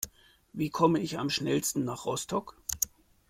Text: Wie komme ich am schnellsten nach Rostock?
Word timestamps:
Wie 0.51 0.71
komme 0.71 0.99
ich 0.99 1.19
am 1.19 1.29
schnellsten 1.29 1.83
nach 1.83 2.05
Rostock? 2.05 2.57